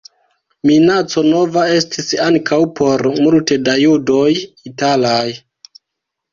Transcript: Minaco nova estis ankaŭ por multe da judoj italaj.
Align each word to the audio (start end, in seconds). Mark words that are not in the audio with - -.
Minaco 0.69 1.23
nova 1.27 1.65
estis 1.73 2.09
ankaŭ 2.29 2.59
por 2.81 3.05
multe 3.21 3.61
da 3.69 3.79
judoj 3.85 4.33
italaj. 4.73 5.25